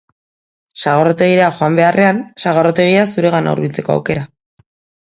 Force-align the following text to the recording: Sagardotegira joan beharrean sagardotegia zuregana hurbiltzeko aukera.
Sagardotegira 0.83 1.51
joan 1.59 1.77
beharrean 1.81 2.23
sagardotegia 2.47 3.07
zuregana 3.13 3.57
hurbiltzeko 3.57 3.97
aukera. 3.99 4.31